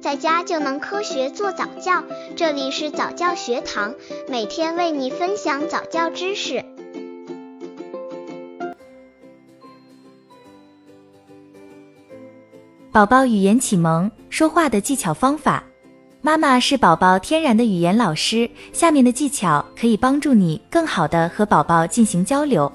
[0.00, 2.02] 在家就能科学做早教。
[2.34, 3.94] 这里是早教学堂，
[4.28, 6.64] 每天为你分享早教知识。
[12.90, 15.62] 宝宝语言启蒙说话的技巧方法，
[16.22, 18.50] 妈妈是宝宝天然的语言老师。
[18.72, 22.72] 下面的技巧可以帮助你更好的和宝宝进行交流。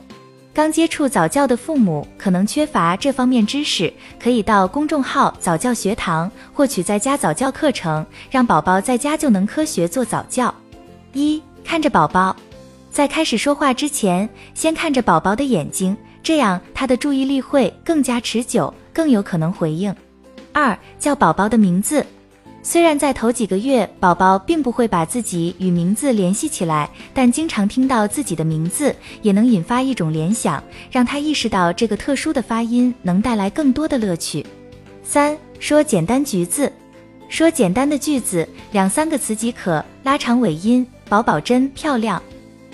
[0.55, 10.55] 刚接触早教的父母可能缺乏这方面知识，可以到公众号早教学堂获取在家早教课程，让宝宝在家就能科学做早教。
[11.11, 12.33] 一看着宝宝，
[12.89, 19.93] 在开始说话之前，先看着宝宝的眼睛，这样他的注意力会更加持久，更有可能回应。
[20.53, 22.05] 二叫宝宝的名字。
[22.67, 34.43] 虽然在头几个月，宝宝并不会把自己与名字联系起来，但经常听到自己的名字，也能引发一种联想，让他意识到这个特殊的发音能带来更多的乐趣。
[35.03, 36.73] 三说简单句子，
[37.29, 42.19] 说简单的句子，两三个词即可，拉长尾音，宝宝真漂亮。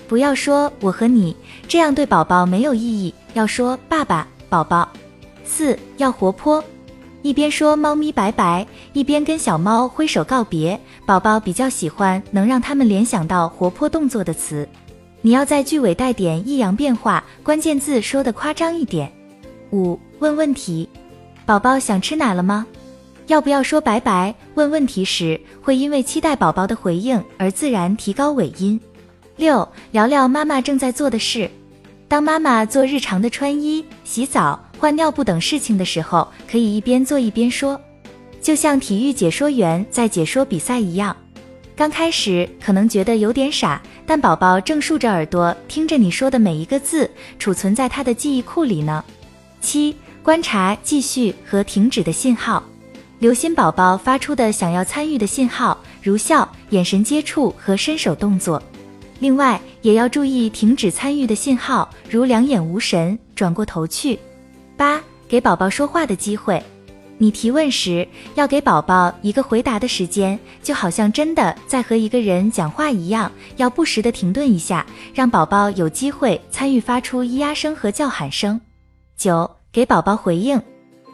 [0.07, 1.35] 不要说我和你，
[1.67, 3.13] 这样对宝宝没有意义。
[3.33, 4.87] 要说爸爸，宝宝。
[5.43, 6.63] 四要活泼。
[7.21, 10.79] 一边说“猫咪拜拜”，一边跟小猫挥手告别。
[11.05, 14.67] 宝宝比较喜欢能让他们联想到活泼动作的词。
[15.21, 19.11] 你要在句尾带点抑扬变化，关键字说的夸张一点。
[19.71, 20.89] 五、问问题：
[21.45, 22.65] 宝宝想吃奶了吗？
[23.27, 24.33] 要不要说拜拜？
[24.55, 28.79] 问问题时会因为期待宝宝的回应而自然提高尾音。
[29.35, 31.49] 六、聊聊妈妈正在做的事。
[32.07, 34.59] 当妈妈做日常的穿衣、洗澡。
[34.81, 37.79] 换尿布等事情的时候，可以一边做一边说，
[38.41, 41.15] 就像体育解说员在解说比赛一样。
[41.75, 47.07] 刚开始可能觉得有点傻，但宝宝正竖着耳朵听着你说的每一个字，
[47.37, 49.05] 储存在他的记忆库里呢。
[49.61, 52.63] 七、观察继续和停止的信号，
[53.19, 58.59] 留心宝宝发出的想要参与的信号，如笑、眼神接触和伸手动作。
[59.19, 64.17] 另外，也要注意停止参与的信号，如两眼无神、转过头去。
[64.81, 66.59] 八，给宝宝说话的机会。
[67.19, 74.83] 你提问时，要给宝宝一个回答的时间，就好像真的在和一个人讲话一样，要不时的停顿一下，
[75.13, 78.59] 让宝宝有机会参与发出咿呀声和叫喊声。
[79.15, 80.59] 九，给宝宝回应。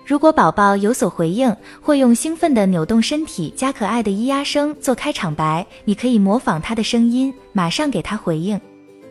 [0.06, 8.58] 如果宝宝有所回应，会用兴奋的扭动身体加可爱的咿呀声做开场白，你可以模仿他的声音，马上给他回应。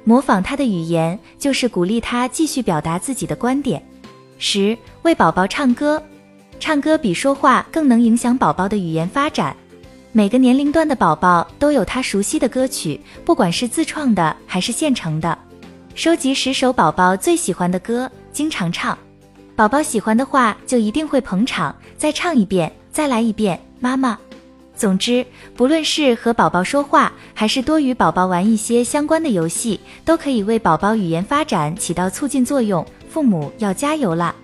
[0.05, 3.87] 模仿他的语言，就是鼓励他继续表达自己的观点。
[4.39, 6.03] 十为宝宝唱歌，
[6.61, 9.57] 唱歌比说话更能影响宝宝的语言发展。
[10.13, 15.37] 每个年龄段的宝宝都有他熟悉的歌曲，不管是自创的还是现成的。
[15.95, 18.97] 收集十首宝宝最喜欢的歌，经常唱。
[19.55, 21.75] 宝宝喜欢的话，就一定会捧场。
[21.97, 24.19] 再唱一遍，再来一遍，妈妈。
[24.75, 32.85] 总之，不论是和宝宝说话，还是多与宝宝玩一些相关的游戏，都可以为宝宝语言发展起到促进作用。
[33.09, 34.35] 父母要加油了！